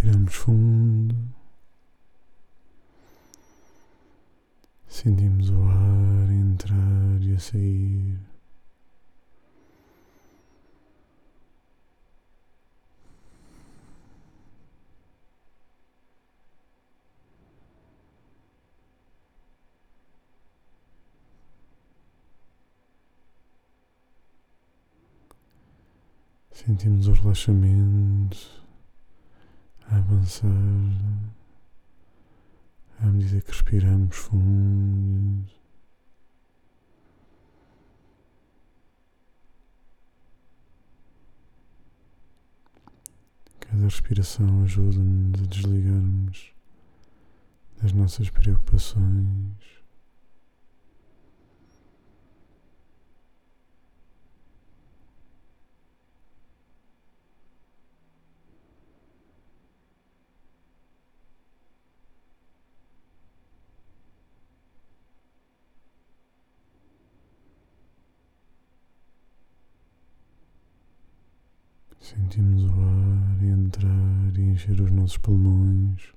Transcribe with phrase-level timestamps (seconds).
[0.00, 1.14] Respiramos fundo.
[4.88, 8.18] Sentimos o ar entrar e a sair.
[26.52, 28.59] Sentimos o relaxamento
[30.10, 30.48] avançar
[33.00, 35.50] à medida que respiramos fundo.
[43.60, 46.52] Cada respiração ajuda-nos a desligarmos
[47.80, 49.80] das nossas preocupações.
[72.00, 76.12] Sentimos o ar entrar e encher os nossos pulmões.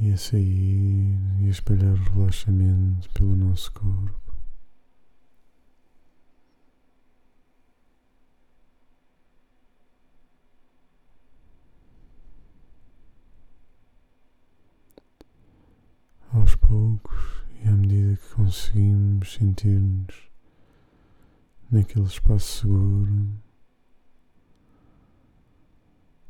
[0.00, 4.16] E a sair e a espalhar o relaxamento pelo nosso corpo.
[16.32, 20.27] Aos poucos e à medida que conseguimos sentir-nos
[21.70, 23.28] naquele espaço seguro,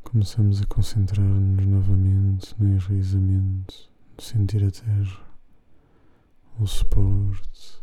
[0.02, 5.26] começamos a concentrar-nos novamente no enraizamento, no sentir a terra,
[6.58, 7.78] o suporte.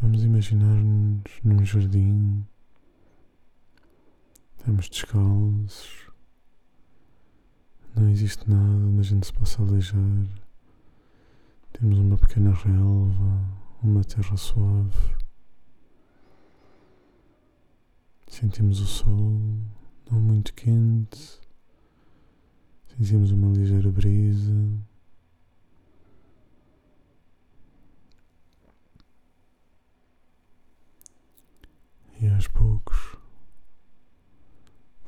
[0.00, 2.46] Vamos imaginar-nos num jardim
[4.64, 6.13] Estamos descalços.
[7.94, 10.00] Não existe nada onde a gente se possa aleijar.
[11.72, 13.44] Temos uma pequena relva,
[13.82, 15.16] uma terra suave.
[18.26, 19.40] Sentimos o sol,
[20.10, 21.40] não muito quente.
[22.96, 24.52] Sentimos uma ligeira brisa.
[32.20, 33.14] E aos poucos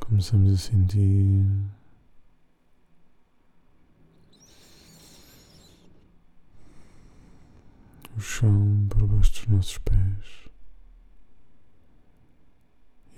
[0.08, 1.44] Começamos a sentir
[8.16, 10.48] o chão por baixo dos nossos pés.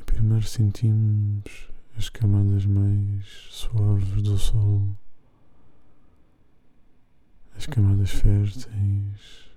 [0.01, 4.97] E primeiro sentimos as camadas mais suaves do sol,
[7.57, 9.51] as camadas férteis,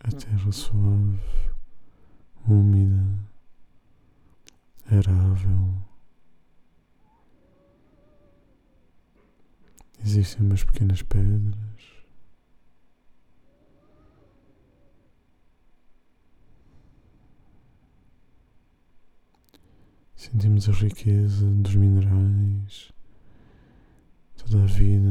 [0.00, 1.20] a terra suave,
[2.46, 3.18] úmida,
[4.86, 5.74] arável.
[10.00, 11.73] Existem umas pequenas pedras.
[20.24, 22.90] Sentimos a riqueza dos minerais,
[24.38, 25.10] toda a vida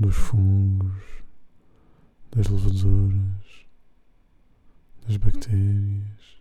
[0.00, 1.22] dos fungos,
[2.32, 3.66] das levaduras,
[5.06, 6.40] das bactérias.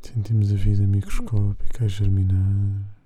[0.00, 2.97] Sentimos a vida microscópica a germinar.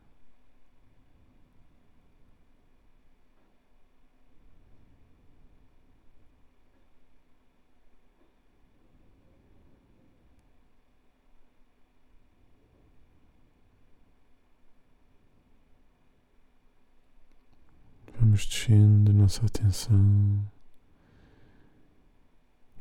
[18.32, 20.50] Vamos descendo a nossa atenção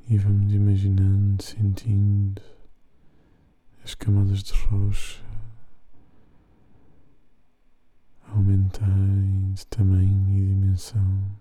[0.07, 2.41] e vamos imaginando, sentindo
[3.83, 5.21] as camadas de rocha
[8.29, 11.37] aumentarem de tamanho e dimensão.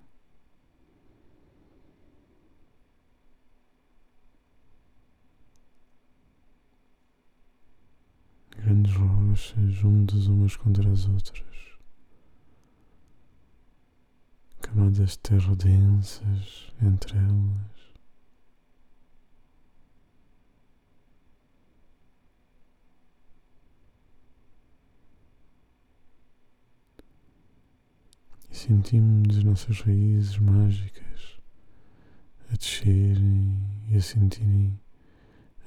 [8.56, 11.69] Grandes rochas juntas umas contra as outras.
[14.70, 17.80] Camadas de terra densas entre elas.
[28.48, 31.38] E sentimos as nossas raízes mágicas
[32.52, 33.58] a descerem
[33.88, 34.78] e a sentirem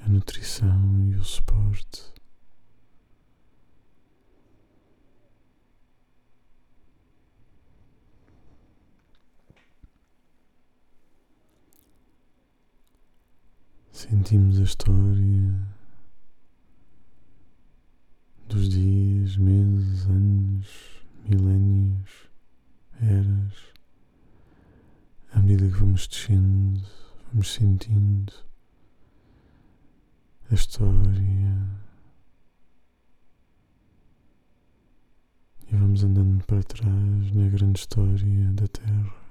[0.02, 2.14] a nutrição e o suporte
[14.10, 15.68] Sentimos a história
[18.50, 20.68] dos dias, meses, anos,
[21.26, 22.30] milénios,
[23.02, 23.54] eras,
[25.32, 26.82] à medida que vamos descendo,
[27.32, 28.34] vamos sentindo
[30.52, 31.58] a história
[35.72, 39.24] e vamos andando para trás na grande história da Terra.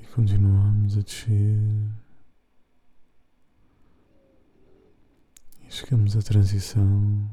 [0.00, 1.56] E continuamos a descer.
[5.62, 7.30] E chegamos à transição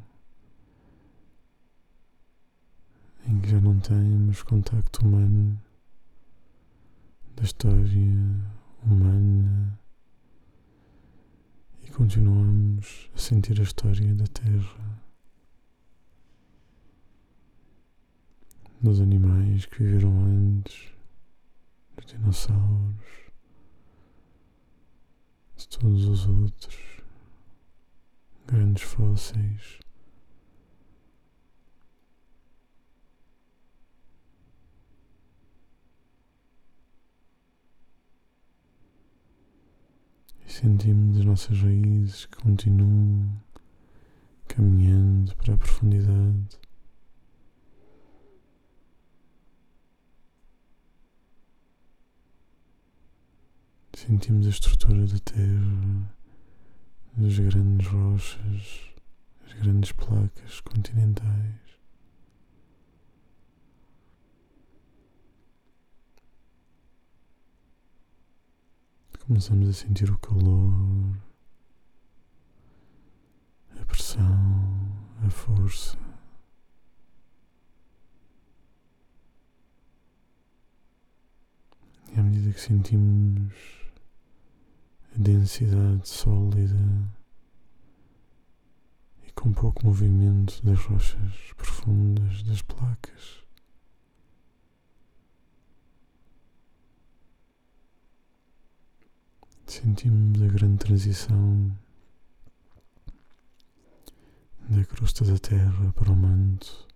[3.28, 5.60] em que já não temos contacto humano
[7.36, 7.82] da história
[8.84, 9.80] humana
[11.82, 15.02] e continuamos a sentir a história da Terra,
[18.80, 20.94] dos animais que viveram antes,
[22.06, 23.31] dos dinossauros,
[25.57, 27.02] de todos os outros
[28.46, 29.80] grandes fósseis.
[40.46, 43.42] E sentimos as nossas raízes que continuam
[44.48, 46.64] caminhando para a profundidade.
[54.06, 56.16] Sentimos a estrutura da terra,
[57.18, 58.94] as grandes rochas,
[59.44, 61.56] as grandes placas continentais.
[69.25, 71.18] Começamos a sentir o calor,
[73.81, 74.92] a pressão,
[75.25, 75.98] a força.
[82.16, 83.85] E à medida que sentimos
[85.15, 86.75] a densidade sólida
[89.25, 93.45] e com pouco movimento das rochas profundas das placas,
[99.65, 101.77] sentimos a grande transição
[104.69, 106.88] da crosta da terra para o manto,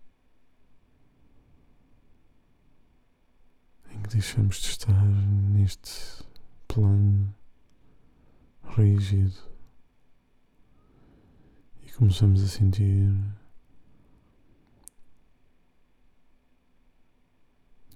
[3.91, 6.21] em que deixamos de estar neste
[6.67, 7.38] plano
[8.75, 9.41] rígido
[11.81, 13.09] e começamos a sentir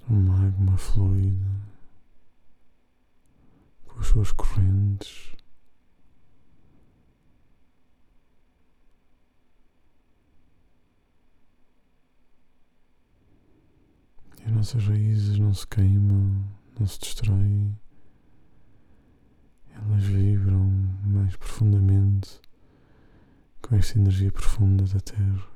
[0.10, 1.46] o magma fluido
[3.88, 5.34] com as suas correntes.
[14.40, 16.44] E as nossas raízes não se queimam,
[16.78, 17.78] não se destroem,
[19.86, 20.72] elas vibram
[21.06, 22.40] mais profundamente
[23.62, 25.54] com esta energia profunda da Terra.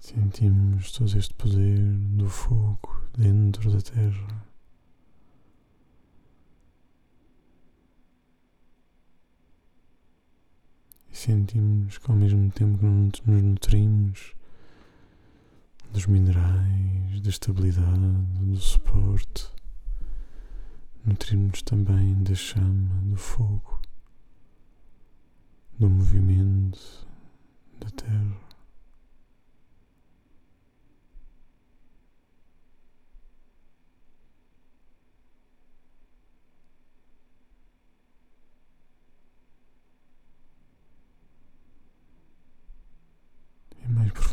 [0.00, 1.78] Sentimos todo este poder
[2.16, 4.46] do fogo dentro da terra.
[11.16, 14.34] E sentimos que ao mesmo tempo que nos nutrimos
[15.90, 17.98] dos minerais, da estabilidade,
[18.42, 19.48] do suporte,
[21.06, 23.80] nutrimos também da chama, do fogo,
[25.78, 27.08] do movimento
[27.80, 28.36] da terra.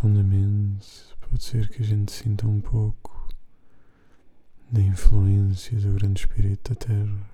[0.03, 3.29] Profundamente, pode ser que a gente sinta um pouco
[4.69, 7.33] da influência do grande espírito da Terra.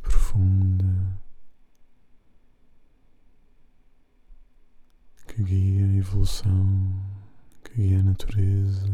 [0.00, 0.86] profunda
[6.20, 7.02] evolução
[7.64, 8.92] que guia a natureza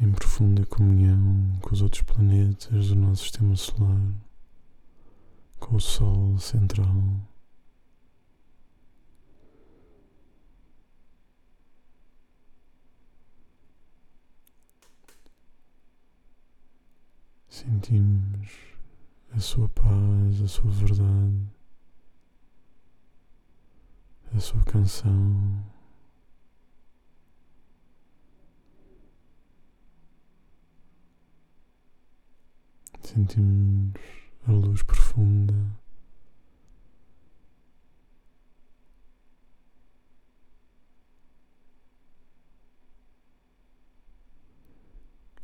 [0.00, 4.12] em profunda comunhão com os outros planetas do nosso sistema solar,
[5.60, 6.92] com o Sol central.
[17.48, 18.48] Sentimos
[19.30, 21.61] a sua paz, a sua verdade,
[24.42, 25.64] sua canção.
[33.02, 33.92] Sentimos
[34.48, 35.54] a luz profunda.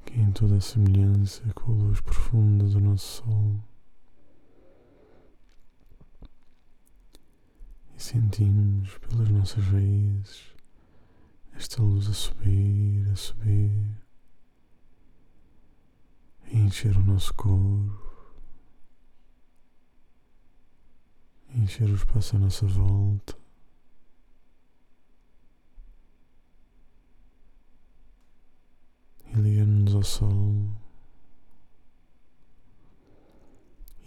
[0.06, 3.77] Que em toda a semelhança com a luz profunda do nosso Sol.
[7.98, 10.54] E sentimos pelas nossas raízes
[11.52, 13.98] esta luz a subir, a subir
[16.52, 18.36] encher o nosso corpo,
[21.56, 23.36] encher o espaço à nossa volta.
[29.26, 30.70] E ligamos-nos ao sol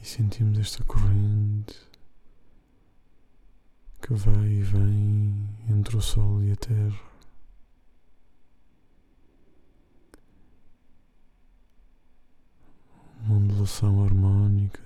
[0.01, 1.90] e sentimos esta corrente
[4.11, 6.99] que vai e vem entre o sol e a terra.
[13.23, 14.81] uma ondulação harmónica.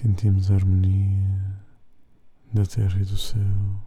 [0.00, 1.62] Sentimos a harmonia
[2.54, 3.86] da terra e do céu,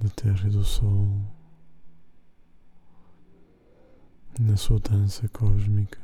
[0.00, 1.20] da terra e do sol,
[4.40, 6.00] na sua dança cósmica.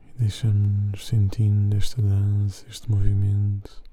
[0.00, 3.84] E deixamos-nos sentindo esta dança, este movimento,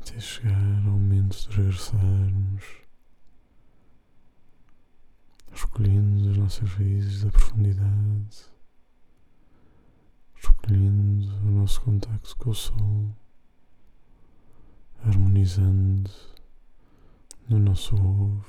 [0.00, 2.85] até chegar ao momento de regressarmos
[5.56, 8.44] recolhendo as nossas raízes da profundidade,
[10.34, 13.16] recolhendo o nosso contacto com o Sol,
[15.02, 16.10] harmonizando
[17.48, 18.44] no nosso ovo,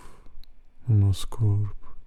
[0.86, 1.98] no nosso corpo,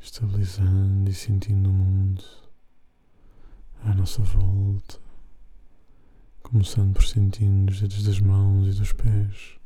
[0.00, 2.24] estabilizando e sentindo o mundo
[3.84, 5.00] à nossa volta,
[6.42, 9.60] começando por sentir os dedos das mãos e dos pés,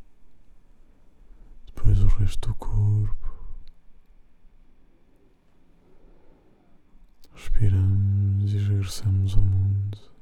[1.65, 3.26] depois o resto do corpo
[7.37, 10.16] Respiramos e regressamos ao mundo.